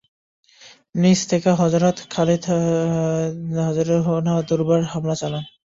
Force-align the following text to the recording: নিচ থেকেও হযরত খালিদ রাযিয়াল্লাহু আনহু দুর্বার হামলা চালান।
নিচ 0.95 1.19
থেকেও 1.31 1.55
হযরত 1.61 1.97
খালিদ 2.13 2.43
রাযিয়াল্লাহু 3.57 4.09
আনহু 4.19 4.39
দুর্বার 4.49 4.81
হামলা 4.91 5.15
চালান। 5.21 5.43